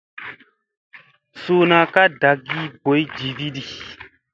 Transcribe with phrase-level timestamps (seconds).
[1.41, 3.61] Suuna ka ɗaagi boygi jiviɗi.